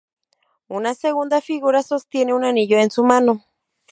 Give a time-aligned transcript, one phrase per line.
[0.67, 3.45] Una segunda figura sostiene un anillo en su mano.